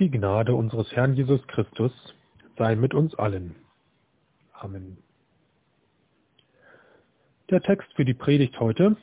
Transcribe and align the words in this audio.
Die 0.00 0.10
Gnade 0.10 0.56
unseres 0.56 0.90
Herrn 0.90 1.14
Jesus 1.14 1.46
Christus 1.46 1.92
sei 2.58 2.74
mit 2.74 2.94
uns 2.94 3.14
allen. 3.14 3.54
Amen. 4.52 4.98
Der 7.48 7.60
Text 7.60 7.92
für 7.94 8.04
die 8.04 8.12
Predigt 8.12 8.58
heute 8.58 8.96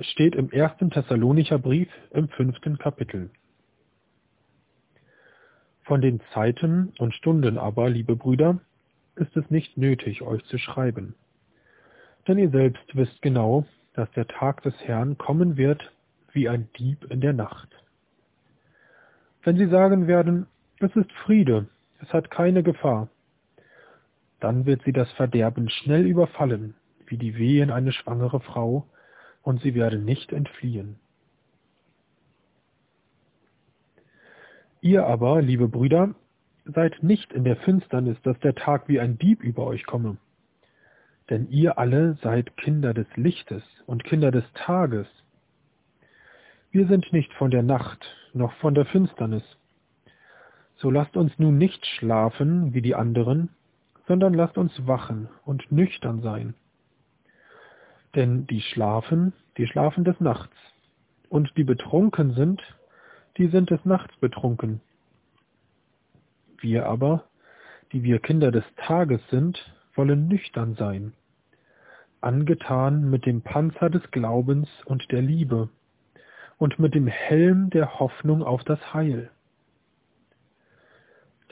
steht 0.00 0.34
im 0.34 0.50
ersten 0.50 0.88
Thessalonicher 0.88 1.58
Brief 1.58 1.90
im 2.12 2.30
fünften 2.30 2.78
Kapitel. 2.78 3.28
Von 5.82 6.00
den 6.00 6.22
Zeiten 6.32 6.94
und 6.98 7.14
Stunden 7.14 7.58
aber, 7.58 7.90
liebe 7.90 8.16
Brüder, 8.16 8.58
ist 9.16 9.36
es 9.36 9.50
nicht 9.50 9.76
nötig, 9.76 10.22
euch 10.22 10.42
zu 10.44 10.56
schreiben. 10.56 11.14
Denn 12.26 12.38
ihr 12.38 12.48
selbst 12.48 12.96
wisst 12.96 13.20
genau, 13.20 13.66
dass 13.92 14.10
der 14.12 14.26
Tag 14.26 14.62
des 14.62 14.74
Herrn 14.86 15.18
kommen 15.18 15.58
wird 15.58 15.92
wie 16.32 16.48
ein 16.48 16.70
Dieb 16.78 17.04
in 17.10 17.20
der 17.20 17.34
Nacht. 17.34 17.68
Wenn 19.42 19.56
sie 19.56 19.68
sagen 19.68 20.06
werden, 20.06 20.46
es 20.80 20.94
ist 20.96 21.12
Friede, 21.24 21.68
es 22.00 22.12
hat 22.12 22.30
keine 22.30 22.62
Gefahr, 22.62 23.08
dann 24.40 24.66
wird 24.66 24.82
sie 24.84 24.92
das 24.92 25.10
Verderben 25.12 25.68
schnell 25.68 26.06
überfallen, 26.06 26.74
wie 27.06 27.16
die 27.16 27.36
Wehen 27.36 27.70
eine 27.70 27.92
schwangere 27.92 28.40
Frau, 28.40 28.86
und 29.42 29.62
sie 29.62 29.74
werden 29.74 30.04
nicht 30.04 30.32
entfliehen. 30.32 30.96
Ihr 34.80 35.06
aber, 35.06 35.42
liebe 35.42 35.68
Brüder, 35.68 36.14
seid 36.64 37.02
nicht 37.02 37.32
in 37.32 37.44
der 37.44 37.56
Finsternis, 37.56 38.20
dass 38.22 38.38
der 38.40 38.54
Tag 38.54 38.88
wie 38.88 39.00
ein 39.00 39.18
Dieb 39.18 39.42
über 39.42 39.66
euch 39.66 39.86
komme. 39.86 40.18
Denn 41.30 41.48
ihr 41.50 41.78
alle 41.78 42.14
seid 42.22 42.56
Kinder 42.56 42.94
des 42.94 43.06
Lichtes 43.16 43.62
und 43.86 44.04
Kinder 44.04 44.30
des 44.30 44.44
Tages. 44.54 45.06
Wir 46.70 46.86
sind 46.86 47.12
nicht 47.12 47.32
von 47.34 47.50
der 47.50 47.62
Nacht 47.62 48.04
noch 48.34 48.52
von 48.54 48.74
der 48.74 48.84
Finsternis. 48.84 49.42
So 50.76 50.90
lasst 50.90 51.16
uns 51.16 51.32
nun 51.38 51.56
nicht 51.56 51.86
schlafen 51.86 52.74
wie 52.74 52.82
die 52.82 52.94
anderen, 52.94 53.48
sondern 54.06 54.34
lasst 54.34 54.58
uns 54.58 54.86
wachen 54.86 55.28
und 55.46 55.72
nüchtern 55.72 56.20
sein. 56.20 56.54
Denn 58.14 58.46
die 58.46 58.60
schlafen, 58.60 59.32
die 59.56 59.66
schlafen 59.66 60.04
des 60.04 60.20
Nachts, 60.20 60.54
und 61.30 61.56
die 61.56 61.64
betrunken 61.64 62.34
sind, 62.34 62.62
die 63.38 63.48
sind 63.48 63.70
des 63.70 63.84
Nachts 63.84 64.14
betrunken. 64.16 64.80
Wir 66.60 66.86
aber, 66.86 67.24
die 67.92 68.02
wir 68.02 68.18
Kinder 68.18 68.50
des 68.50 68.64
Tages 68.76 69.20
sind, 69.30 69.58
wollen 69.94 70.28
nüchtern 70.28 70.74
sein, 70.74 71.14
angetan 72.20 73.08
mit 73.08 73.24
dem 73.24 73.40
Panzer 73.40 73.88
des 73.88 74.10
Glaubens 74.10 74.68
und 74.84 75.10
der 75.12 75.22
Liebe, 75.22 75.70
und 76.58 76.78
mit 76.78 76.94
dem 76.94 77.06
Helm 77.06 77.70
der 77.70 77.98
Hoffnung 77.98 78.42
auf 78.42 78.64
das 78.64 78.92
Heil. 78.92 79.30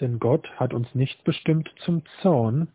Denn 0.00 0.18
Gott 0.18 0.50
hat 0.56 0.74
uns 0.74 0.94
nicht 0.94 1.24
bestimmt 1.24 1.72
zum 1.78 2.02
Zorn, 2.20 2.68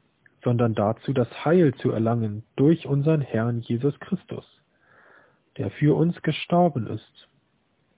sondern 0.44 0.74
dazu, 0.74 1.14
das 1.14 1.46
Heil 1.46 1.74
zu 1.76 1.92
erlangen 1.92 2.44
durch 2.56 2.88
unseren 2.88 3.22
Herrn 3.22 3.60
Jesus 3.60 4.00
Christus, 4.00 4.46
der 5.58 5.70
für 5.70 5.96
uns 5.96 6.22
gestorben 6.24 6.88
ist, 6.88 7.28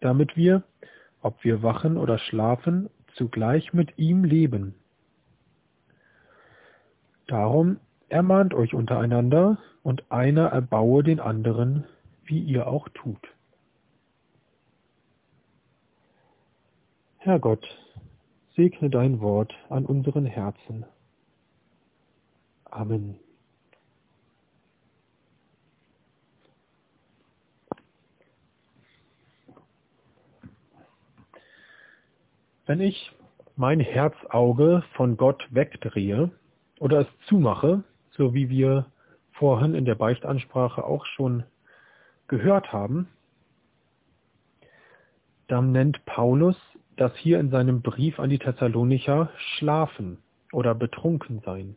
damit 0.02 0.36
wir, 0.36 0.64
ob 1.22 1.42
wir 1.44 1.64
wachen 1.64 1.96
oder 1.96 2.18
schlafen, 2.18 2.90
zugleich 3.16 3.72
mit 3.72 3.98
ihm 3.98 4.26
leben. 4.26 4.76
Darum 7.28 7.80
ermahnt 8.10 8.54
euch 8.54 8.74
untereinander, 8.74 9.58
und 9.84 10.10
einer 10.12 10.48
erbaue 10.48 11.04
den 11.04 11.20
anderen, 11.20 11.84
wie 12.24 12.40
ihr 12.40 12.68
auch 12.68 12.88
tut. 12.90 13.33
Herr 17.26 17.40
Gott, 17.40 17.66
segne 18.54 18.90
dein 18.90 19.22
Wort 19.22 19.54
an 19.70 19.86
unseren 19.86 20.26
Herzen. 20.26 20.86
Amen. 22.66 23.18
Wenn 32.66 32.82
ich 32.82 33.14
mein 33.56 33.80
Herzauge 33.80 34.84
von 34.98 35.16
Gott 35.16 35.48
wegdrehe 35.50 36.30
oder 36.82 37.00
es 37.00 37.08
zumache, 37.30 37.86
so 38.18 38.34
wie 38.34 38.50
wir 38.50 38.88
vorhin 39.32 39.76
in 39.76 39.86
der 39.86 39.96
Beichtansprache 39.96 40.84
auch 40.84 41.06
schon 41.06 41.46
gehört 42.28 42.74
haben, 42.74 43.08
dann 45.48 45.72
nennt 45.72 46.04
Paulus 46.04 46.58
das 46.98 47.16
hier 47.18 47.40
in 47.40 47.50
seinem 47.50 47.82
Brief 47.82 48.20
an 48.20 48.30
die 48.30 48.40
Thessalonicher 48.40 49.30
schlafen 49.38 50.20
oder 50.52 50.76
betrunken 50.76 51.42
sein. 51.44 51.76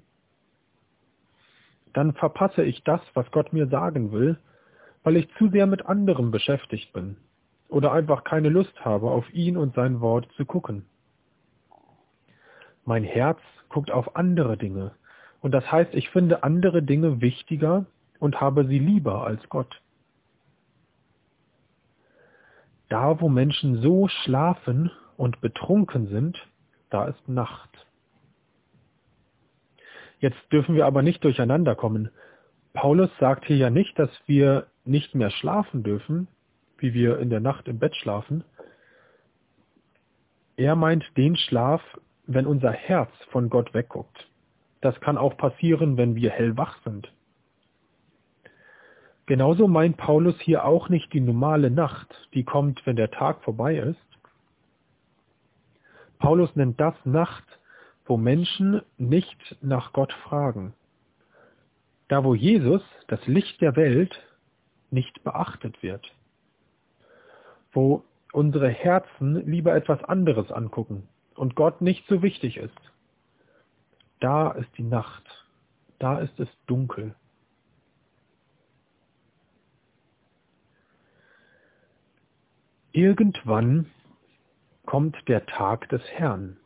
Dann 1.92 2.12
verpasse 2.12 2.62
ich 2.62 2.84
das, 2.84 3.00
was 3.14 3.30
Gott 3.30 3.52
mir 3.52 3.68
sagen 3.68 4.12
will, 4.12 4.38
weil 5.02 5.16
ich 5.16 5.28
zu 5.38 5.48
sehr 5.48 5.66
mit 5.66 5.86
anderem 5.86 6.30
beschäftigt 6.30 6.92
bin 6.92 7.16
oder 7.68 7.92
einfach 7.92 8.24
keine 8.24 8.48
Lust 8.48 8.84
habe, 8.84 9.10
auf 9.10 9.32
ihn 9.32 9.56
und 9.56 9.74
sein 9.74 10.00
Wort 10.00 10.30
zu 10.36 10.44
gucken. 10.44 10.84
Mein 12.84 13.04
Herz 13.04 13.40
guckt 13.68 13.90
auf 13.90 14.14
andere 14.16 14.56
Dinge 14.56 14.92
und 15.40 15.52
das 15.52 15.70
heißt, 15.70 15.94
ich 15.94 16.10
finde 16.10 16.42
andere 16.42 16.82
Dinge 16.82 17.20
wichtiger 17.20 17.86
und 18.18 18.40
habe 18.40 18.66
sie 18.66 18.78
lieber 18.78 19.26
als 19.26 19.48
Gott. 19.48 19.80
Da, 22.88 23.20
wo 23.20 23.28
Menschen 23.28 23.80
so 23.80 24.08
schlafen 24.08 24.90
und 25.16 25.40
betrunken 25.40 26.08
sind, 26.08 26.38
da 26.90 27.06
ist 27.06 27.28
Nacht. 27.28 27.86
Jetzt 30.18 30.40
dürfen 30.52 30.74
wir 30.74 30.86
aber 30.86 31.02
nicht 31.02 31.22
durcheinander 31.24 31.74
kommen. 31.74 32.10
Paulus 32.72 33.10
sagt 33.18 33.44
hier 33.46 33.56
ja 33.56 33.70
nicht, 33.70 33.98
dass 33.98 34.10
wir 34.26 34.66
nicht 34.84 35.14
mehr 35.14 35.30
schlafen 35.30 35.82
dürfen, 35.82 36.28
wie 36.78 36.94
wir 36.94 37.18
in 37.18 37.30
der 37.30 37.40
Nacht 37.40 37.68
im 37.68 37.78
Bett 37.78 37.94
schlafen. 37.96 38.44
Er 40.56 40.74
meint 40.74 41.04
den 41.16 41.36
Schlaf, 41.36 41.82
wenn 42.26 42.46
unser 42.46 42.72
Herz 42.72 43.10
von 43.30 43.50
Gott 43.50 43.74
wegguckt. 43.74 44.28
Das 44.80 44.98
kann 45.00 45.18
auch 45.18 45.36
passieren, 45.36 45.96
wenn 45.96 46.14
wir 46.14 46.30
hellwach 46.30 46.78
sind. 46.84 47.12
Genauso 49.26 49.66
meint 49.66 49.96
Paulus 49.96 50.40
hier 50.40 50.64
auch 50.64 50.88
nicht 50.88 51.12
die 51.12 51.20
normale 51.20 51.70
Nacht, 51.70 52.28
die 52.34 52.44
kommt, 52.44 52.86
wenn 52.86 52.96
der 52.96 53.10
Tag 53.10 53.42
vorbei 53.42 53.76
ist, 53.76 53.98
Paulus 56.18 56.54
nennt 56.56 56.80
das 56.80 56.94
Nacht, 57.04 57.44
wo 58.04 58.16
Menschen 58.16 58.82
nicht 58.98 59.56
nach 59.60 59.92
Gott 59.92 60.12
fragen. 60.12 60.74
Da 62.08 62.24
wo 62.24 62.34
Jesus, 62.34 62.82
das 63.08 63.24
Licht 63.26 63.60
der 63.60 63.76
Welt, 63.76 64.14
nicht 64.90 65.24
beachtet 65.24 65.82
wird. 65.82 66.06
Wo 67.72 68.04
unsere 68.32 68.68
Herzen 68.68 69.46
lieber 69.46 69.74
etwas 69.74 70.02
anderes 70.04 70.52
angucken 70.52 71.08
und 71.34 71.56
Gott 71.56 71.80
nicht 71.80 72.06
so 72.08 72.22
wichtig 72.22 72.56
ist. 72.58 72.78
Da 74.20 74.52
ist 74.52 74.70
die 74.78 74.82
Nacht, 74.82 75.24
da 75.98 76.18
ist 76.18 76.38
es 76.40 76.48
dunkel. 76.66 77.14
Irgendwann 82.92 83.90
kommt 84.86 85.16
der 85.28 85.44
Tag 85.46 85.88
des 85.90 86.02
Herrn. 86.12 86.56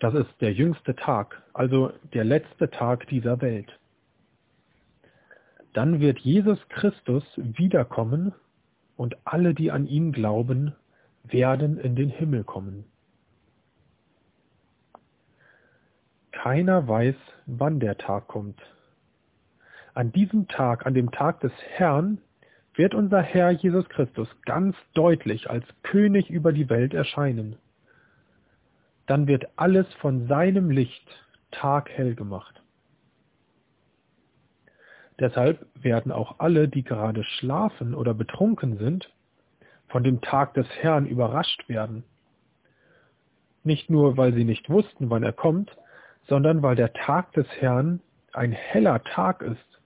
Das 0.00 0.14
ist 0.14 0.40
der 0.40 0.52
jüngste 0.52 0.96
Tag, 0.96 1.42
also 1.52 1.92
der 2.12 2.24
letzte 2.24 2.70
Tag 2.70 3.06
dieser 3.08 3.40
Welt. 3.40 3.78
Dann 5.74 6.00
wird 6.00 6.18
Jesus 6.20 6.58
Christus 6.68 7.24
wiederkommen 7.36 8.32
und 8.96 9.16
alle, 9.24 9.54
die 9.54 9.70
an 9.70 9.86
ihn 9.86 10.12
glauben, 10.12 10.74
werden 11.24 11.78
in 11.78 11.96
den 11.96 12.10
Himmel 12.10 12.44
kommen. 12.44 12.84
Keiner 16.32 16.86
weiß, 16.86 17.16
wann 17.46 17.80
der 17.80 17.96
Tag 17.96 18.28
kommt. 18.28 18.60
An 19.94 20.12
diesem 20.12 20.48
Tag, 20.48 20.86
an 20.86 20.94
dem 20.94 21.10
Tag 21.10 21.40
des 21.40 21.52
Herrn, 21.76 22.18
wird 22.74 22.94
unser 22.94 23.22
Herr 23.22 23.50
Jesus 23.50 23.88
Christus 23.88 24.28
ganz 24.44 24.76
deutlich 24.94 25.48
als 25.50 25.64
König 25.82 26.30
über 26.30 26.52
die 26.52 26.68
Welt 26.68 26.94
erscheinen. 26.94 27.56
Dann 29.06 29.26
wird 29.26 29.46
alles 29.56 29.86
von 29.94 30.26
seinem 30.26 30.70
Licht 30.70 31.08
taghell 31.50 32.14
gemacht. 32.14 32.62
Deshalb 35.20 35.66
werden 35.74 36.10
auch 36.10 36.40
alle, 36.40 36.68
die 36.68 36.82
gerade 36.82 37.22
schlafen 37.22 37.94
oder 37.94 38.14
betrunken 38.14 38.78
sind, 38.78 39.12
von 39.88 40.02
dem 40.02 40.20
Tag 40.20 40.54
des 40.54 40.66
Herrn 40.80 41.06
überrascht 41.06 41.68
werden. 41.68 42.02
Nicht 43.62 43.90
nur, 43.90 44.16
weil 44.16 44.34
sie 44.34 44.44
nicht 44.44 44.68
wussten, 44.68 45.10
wann 45.10 45.22
er 45.22 45.32
kommt, 45.32 45.70
sondern 46.26 46.62
weil 46.62 46.74
der 46.74 46.92
Tag 46.92 47.32
des 47.32 47.46
Herrn 47.60 48.00
ein 48.32 48.50
heller 48.50 49.04
Tag 49.04 49.42
ist 49.42 49.80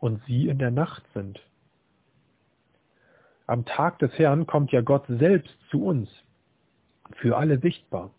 und 0.00 0.22
sie 0.26 0.48
in 0.48 0.58
der 0.58 0.72
Nacht 0.72 1.04
sind. 1.14 1.40
Am 3.46 3.64
Tag 3.64 3.98
des 3.98 4.12
Herrn 4.18 4.46
kommt 4.46 4.72
ja 4.72 4.80
Gott 4.80 5.04
selbst 5.08 5.54
zu 5.70 5.84
uns. 5.84 6.08
für 7.16 7.36
alle 7.36 7.58
sichtbar. 7.58 8.10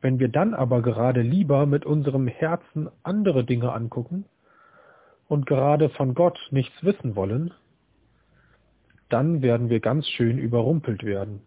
Wenn 0.00 0.18
wir 0.18 0.28
dann 0.28 0.54
aber 0.54 0.82
gerade 0.82 1.22
lieber 1.22 1.66
mit 1.66 1.86
unserem 1.86 2.26
Herzen 2.26 2.90
andere 3.02 3.44
Dinge 3.44 3.72
angucken 3.72 4.24
und 5.28 5.46
gerade 5.46 5.88
von 5.90 6.14
Gott 6.14 6.38
nichts 6.50 6.82
wissen 6.82 7.16
wollen, 7.16 7.52
dann 9.08 9.42
werden 9.42 9.70
wir 9.70 9.80
ganz 9.80 10.08
schön 10.08 10.38
überrumpelt 10.38 11.04
werden. 11.04 11.42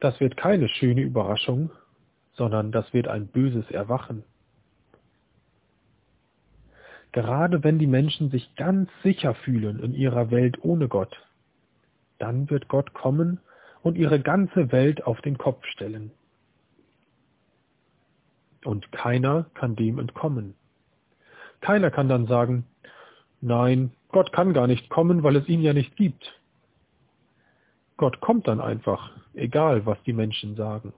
Das 0.00 0.20
wird 0.20 0.36
keine 0.36 0.68
schöne 0.68 1.02
Überraschung, 1.02 1.70
sondern 2.32 2.72
das 2.72 2.92
wird 2.92 3.08
ein 3.08 3.26
böses 3.28 3.70
Erwachen. 3.70 4.24
Gerade 7.14 7.62
wenn 7.62 7.78
die 7.78 7.86
Menschen 7.86 8.30
sich 8.32 8.56
ganz 8.56 8.90
sicher 9.04 9.36
fühlen 9.36 9.78
in 9.78 9.94
ihrer 9.94 10.32
Welt 10.32 10.58
ohne 10.64 10.88
Gott, 10.88 11.16
dann 12.18 12.50
wird 12.50 12.66
Gott 12.66 12.92
kommen 12.92 13.38
und 13.82 13.96
ihre 13.96 14.18
ganze 14.18 14.72
Welt 14.72 15.06
auf 15.06 15.20
den 15.20 15.38
Kopf 15.38 15.64
stellen. 15.66 16.10
Und 18.64 18.90
keiner 18.90 19.46
kann 19.54 19.76
dem 19.76 20.00
entkommen. 20.00 20.54
Keiner 21.60 21.92
kann 21.92 22.08
dann 22.08 22.26
sagen, 22.26 22.66
nein, 23.40 23.92
Gott 24.08 24.32
kann 24.32 24.52
gar 24.52 24.66
nicht 24.66 24.90
kommen, 24.90 25.22
weil 25.22 25.36
es 25.36 25.46
ihn 25.48 25.60
ja 25.60 25.72
nicht 25.72 25.94
gibt. 25.94 26.40
Gott 27.96 28.20
kommt 28.20 28.48
dann 28.48 28.60
einfach, 28.60 29.12
egal 29.34 29.86
was 29.86 30.02
die 30.02 30.12
Menschen 30.12 30.56
sagen. 30.56 30.92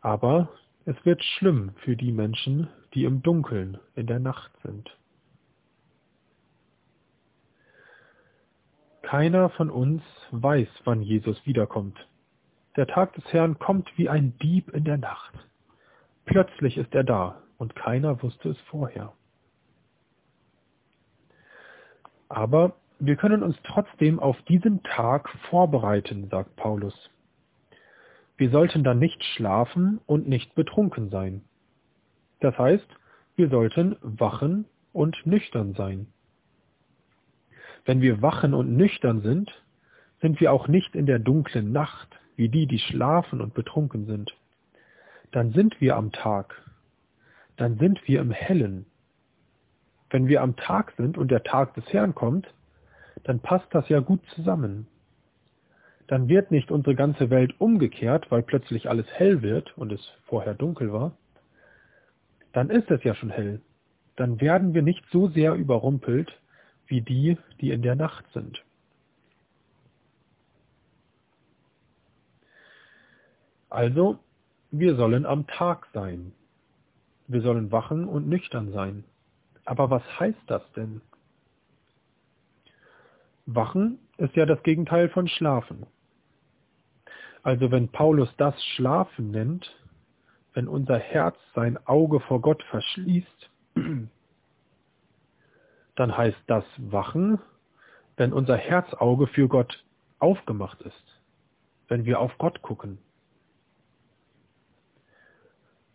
Aber 0.00 0.48
es 0.86 0.96
wird 1.04 1.22
schlimm 1.22 1.72
für 1.84 1.96
die 1.96 2.12
Menschen, 2.12 2.68
die 2.94 3.04
im 3.04 3.20
Dunkeln 3.20 3.78
in 3.96 4.06
der 4.06 4.20
Nacht 4.20 4.52
sind. 4.62 4.96
Keiner 9.02 9.50
von 9.50 9.68
uns 9.68 10.02
weiß, 10.30 10.68
wann 10.84 11.02
Jesus 11.02 11.44
wiederkommt. 11.44 11.98
Der 12.76 12.86
Tag 12.86 13.14
des 13.14 13.24
Herrn 13.32 13.58
kommt 13.58 13.90
wie 13.98 14.08
ein 14.08 14.38
Dieb 14.38 14.68
in 14.70 14.84
der 14.84 14.96
Nacht. 14.96 15.34
Plötzlich 16.24 16.76
ist 16.78 16.94
er 16.94 17.04
da 17.04 17.42
und 17.58 17.74
keiner 17.74 18.22
wusste 18.22 18.50
es 18.50 18.60
vorher. 18.62 19.12
Aber 22.28 22.76
wir 22.98 23.16
können 23.16 23.42
uns 23.42 23.56
trotzdem 23.64 24.20
auf 24.20 24.40
diesen 24.42 24.82
Tag 24.84 25.28
vorbereiten, 25.50 26.28
sagt 26.30 26.54
Paulus. 26.56 27.10
Wir 28.36 28.50
sollten 28.50 28.84
dann 28.84 28.98
nicht 28.98 29.22
schlafen 29.24 30.00
und 30.06 30.28
nicht 30.28 30.54
betrunken 30.54 31.10
sein. 31.10 31.42
Das 32.40 32.56
heißt, 32.58 32.86
wir 33.34 33.48
sollten 33.48 33.96
wachen 34.02 34.66
und 34.92 35.16
nüchtern 35.24 35.74
sein. 35.74 36.06
Wenn 37.86 38.02
wir 38.02 38.20
wachen 38.20 38.52
und 38.52 38.76
nüchtern 38.76 39.22
sind, 39.22 39.50
sind 40.20 40.40
wir 40.40 40.52
auch 40.52 40.68
nicht 40.68 40.94
in 40.94 41.06
der 41.06 41.18
dunklen 41.18 41.72
Nacht, 41.72 42.08
wie 42.36 42.48
die, 42.48 42.66
die 42.66 42.78
schlafen 42.78 43.40
und 43.40 43.54
betrunken 43.54 44.06
sind. 44.06 44.36
Dann 45.32 45.52
sind 45.52 45.80
wir 45.80 45.96
am 45.96 46.12
Tag. 46.12 46.62
Dann 47.56 47.78
sind 47.78 48.06
wir 48.06 48.20
im 48.20 48.30
Hellen. 48.30 48.86
Wenn 50.10 50.28
wir 50.28 50.42
am 50.42 50.56
Tag 50.56 50.92
sind 50.98 51.16
und 51.16 51.30
der 51.30 51.42
Tag 51.42 51.74
des 51.74 51.86
Herrn 51.92 52.14
kommt, 52.14 52.52
dann 53.24 53.40
passt 53.40 53.66
das 53.70 53.88
ja 53.88 54.00
gut 54.00 54.20
zusammen 54.34 54.86
dann 56.06 56.28
wird 56.28 56.50
nicht 56.50 56.70
unsere 56.70 56.94
ganze 56.94 57.30
Welt 57.30 57.54
umgekehrt, 57.58 58.30
weil 58.30 58.42
plötzlich 58.42 58.88
alles 58.88 59.06
hell 59.12 59.42
wird 59.42 59.76
und 59.76 59.92
es 59.92 60.12
vorher 60.26 60.54
dunkel 60.54 60.92
war, 60.92 61.12
dann 62.52 62.70
ist 62.70 62.90
es 62.90 63.02
ja 63.04 63.14
schon 63.14 63.30
hell. 63.30 63.60
Dann 64.14 64.40
werden 64.40 64.72
wir 64.72 64.82
nicht 64.82 65.04
so 65.10 65.28
sehr 65.28 65.54
überrumpelt 65.54 66.40
wie 66.86 67.02
die, 67.02 67.36
die 67.60 67.70
in 67.70 67.82
der 67.82 67.96
Nacht 67.96 68.24
sind. 68.32 68.62
Also, 73.68 74.18
wir 74.70 74.96
sollen 74.96 75.26
am 75.26 75.46
Tag 75.46 75.88
sein. 75.92 76.32
Wir 77.26 77.42
sollen 77.42 77.72
wachen 77.72 78.06
und 78.06 78.28
nüchtern 78.28 78.72
sein. 78.72 79.04
Aber 79.64 79.90
was 79.90 80.02
heißt 80.20 80.42
das 80.46 80.62
denn? 80.72 81.02
Wachen 83.46 83.98
ist 84.18 84.34
ja 84.34 84.44
das 84.44 84.62
Gegenteil 84.64 85.08
von 85.08 85.28
Schlafen. 85.28 85.86
Also 87.42 87.70
wenn 87.70 87.88
Paulus 87.88 88.28
das 88.38 88.60
Schlafen 88.74 89.30
nennt, 89.30 89.72
wenn 90.52 90.66
unser 90.66 90.98
Herz 90.98 91.36
sein 91.54 91.78
Auge 91.86 92.18
vor 92.20 92.40
Gott 92.40 92.62
verschließt, 92.64 93.50
dann 95.94 96.16
heißt 96.16 96.42
das 96.48 96.64
Wachen, 96.78 97.38
wenn 98.16 98.32
unser 98.32 98.56
Herzauge 98.56 99.28
für 99.28 99.46
Gott 99.46 99.84
aufgemacht 100.18 100.80
ist, 100.82 101.20
wenn 101.86 102.04
wir 102.04 102.18
auf 102.20 102.36
Gott 102.38 102.62
gucken. 102.62 102.98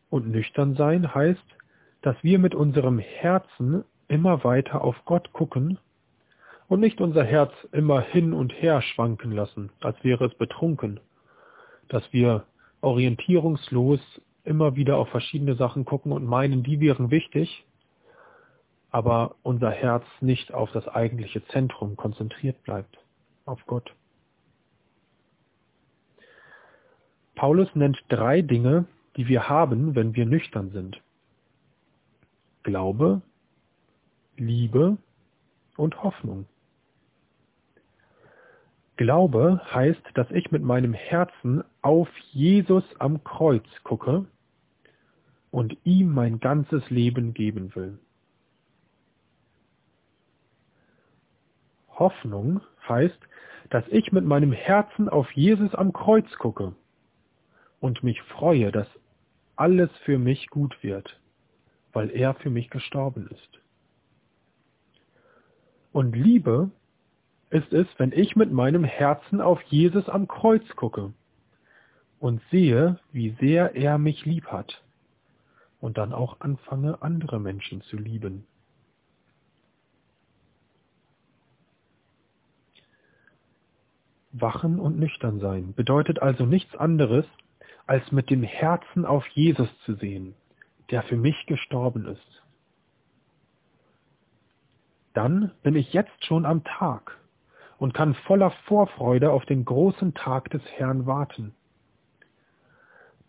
Und 0.09 0.29
nüchtern 0.29 0.75
sein 0.75 1.13
heißt, 1.13 1.45
dass 2.01 2.15
wir 2.23 2.39
mit 2.39 2.55
unserem 2.55 2.99
Herzen 2.99 3.83
immer 4.07 4.43
weiter 4.43 4.83
auf 4.83 4.95
Gott 5.05 5.33
gucken 5.33 5.79
und 6.71 6.79
nicht 6.79 7.01
unser 7.01 7.23
Herz 7.23 7.51
immer 7.71 8.01
hin 8.01 8.33
und 8.33 8.51
her 8.53 8.81
schwanken 8.81 9.31
lassen, 9.31 9.71
als 9.81 10.03
wäre 10.03 10.25
es 10.25 10.33
betrunken 10.35 10.99
dass 11.91 12.03
wir 12.13 12.45
orientierungslos 12.79 13.99
immer 14.45 14.77
wieder 14.77 14.95
auf 14.97 15.09
verschiedene 15.09 15.55
Sachen 15.55 15.83
gucken 15.83 16.13
und 16.13 16.25
meinen, 16.25 16.63
die 16.63 16.79
wären 16.79 17.11
wichtig, 17.11 17.65
aber 18.91 19.35
unser 19.43 19.71
Herz 19.71 20.05
nicht 20.21 20.53
auf 20.53 20.71
das 20.71 20.87
eigentliche 20.87 21.45
Zentrum 21.47 21.97
konzentriert 21.97 22.63
bleibt, 22.63 22.97
auf 23.45 23.59
Gott. 23.67 23.93
Paulus 27.35 27.67
nennt 27.75 28.01
drei 28.07 28.41
Dinge, 28.41 28.85
die 29.17 29.27
wir 29.27 29.49
haben, 29.49 29.93
wenn 29.93 30.15
wir 30.15 30.25
nüchtern 30.25 30.71
sind. 30.71 31.01
Glaube, 32.63 33.21
Liebe 34.37 34.97
und 35.75 36.01
Hoffnung. 36.03 36.45
Glaube 39.01 39.59
heißt, 39.73 40.11
dass 40.13 40.29
ich 40.29 40.51
mit 40.51 40.61
meinem 40.61 40.93
Herzen 40.93 41.63
auf 41.81 42.07
Jesus 42.33 42.83
am 42.99 43.23
Kreuz 43.23 43.65
gucke 43.83 44.27
und 45.49 45.75
ihm 45.83 46.13
mein 46.13 46.39
ganzes 46.39 46.87
Leben 46.91 47.33
geben 47.33 47.73
will. 47.73 47.97
Hoffnung 51.89 52.61
heißt, 52.87 53.17
dass 53.71 53.83
ich 53.87 54.11
mit 54.11 54.23
meinem 54.23 54.51
Herzen 54.51 55.09
auf 55.09 55.31
Jesus 55.31 55.73
am 55.73 55.93
Kreuz 55.93 56.31
gucke 56.37 56.75
und 57.79 58.03
mich 58.03 58.21
freue, 58.21 58.71
dass 58.71 58.87
alles 59.55 59.89
für 60.05 60.19
mich 60.19 60.47
gut 60.51 60.77
wird, 60.83 61.19
weil 61.91 62.11
er 62.11 62.35
für 62.35 62.51
mich 62.51 62.69
gestorben 62.69 63.27
ist. 63.31 63.61
Und 65.91 66.15
Liebe 66.15 66.69
ist 67.51 67.73
es, 67.73 67.85
wenn 67.97 68.13
ich 68.13 68.35
mit 68.35 68.51
meinem 68.51 68.85
Herzen 68.85 69.41
auf 69.41 69.61
Jesus 69.63 70.07
am 70.09 70.27
Kreuz 70.27 70.67
gucke 70.75 71.13
und 72.19 72.41
sehe, 72.49 72.99
wie 73.11 73.35
sehr 73.41 73.75
er 73.75 73.97
mich 73.97 74.25
lieb 74.25 74.47
hat 74.47 74.81
und 75.81 75.97
dann 75.97 76.13
auch 76.13 76.39
anfange, 76.39 77.01
andere 77.01 77.39
Menschen 77.39 77.81
zu 77.81 77.97
lieben. 77.97 78.47
Wachen 84.31 84.79
und 84.79 84.97
nüchtern 84.97 85.41
sein 85.41 85.73
bedeutet 85.73 86.21
also 86.21 86.45
nichts 86.45 86.73
anderes, 86.77 87.25
als 87.85 88.13
mit 88.13 88.29
dem 88.29 88.43
Herzen 88.43 89.05
auf 89.05 89.27
Jesus 89.27 89.67
zu 89.83 89.95
sehen, 89.95 90.35
der 90.89 91.03
für 91.03 91.17
mich 91.17 91.45
gestorben 91.47 92.05
ist. 92.05 92.43
Dann 95.13 95.51
bin 95.63 95.75
ich 95.75 95.91
jetzt 95.91 96.23
schon 96.23 96.45
am 96.45 96.63
Tag 96.63 97.20
und 97.81 97.95
kann 97.95 98.13
voller 98.13 98.51
Vorfreude 98.67 99.31
auf 99.31 99.43
den 99.47 99.65
großen 99.65 100.13
Tag 100.13 100.51
des 100.51 100.61
Herrn 100.77 101.07
warten. 101.07 101.55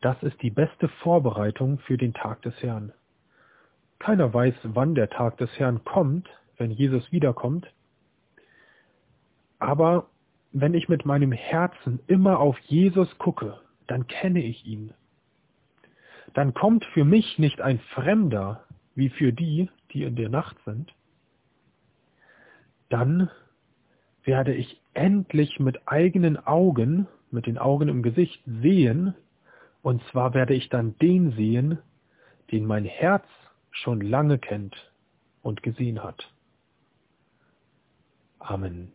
Das 0.03 0.23
ist 0.23 0.43
die 0.43 0.51
beste 0.51 0.89
Vorbereitung 1.03 1.79
für 1.79 1.97
den 1.97 2.13
Tag 2.13 2.43
des 2.43 2.63
Herrn. 2.63 2.93
Keiner 3.99 4.35
weiß, 4.35 4.55
wann 4.65 4.95
der 4.95 5.09
Tag 5.09 5.39
des 5.39 5.49
Herrn 5.59 5.83
kommt, 5.85 6.29
wenn 6.59 6.71
Jesus 6.71 7.11
wiederkommt. 7.11 7.73
Aber 9.59 10.09
wenn 10.53 10.75
ich 10.75 10.87
mit 10.87 11.07
meinem 11.07 11.33
Herzen 11.33 12.01
immer 12.07 12.39
auf 12.39 12.59
Jesus 12.59 13.09
gucke, 13.17 13.59
dann 13.87 14.07
kenne 14.07 14.43
ich 14.43 14.67
ihn. 14.67 14.93
Dann 16.35 16.53
kommt 16.53 16.85
für 16.93 17.07
mich 17.07 17.39
nicht 17.39 17.63
ein 17.63 17.79
Fremder 17.95 18.65
wie 18.95 19.09
für 19.09 19.33
die, 19.33 19.71
die 19.93 20.03
in 20.03 20.15
der 20.15 20.29
Nacht 20.29 20.59
sind. 20.67 20.93
Dann 22.91 23.31
werde 24.25 24.55
ich 24.55 24.81
endlich 24.95 25.59
mit 25.59 25.87
eigenen 25.87 26.37
Augen, 26.47 27.09
mit 27.31 27.47
den 27.47 27.59
Augen 27.59 27.89
im 27.89 28.03
Gesicht 28.03 28.43
sehen, 28.47 29.15
und 29.83 30.03
zwar 30.11 30.35
werde 30.35 30.55
ich 30.55 30.69
dann 30.69 30.97
den 30.99 31.33
sehen, 31.33 31.79
den 32.53 32.67
mein 32.67 32.85
Herz 32.85 33.25
schon 33.71 34.01
lange 34.01 34.39
kennt 34.39 34.93
und 35.43 35.63
gesehen 35.63 36.03
hat. 36.03 36.31
Amen. 38.39 38.93